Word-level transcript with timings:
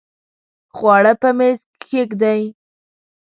خواړه 0.75 1.13
په 1.21 1.29
میز 1.37 1.59
کښېږدئ 1.81 2.41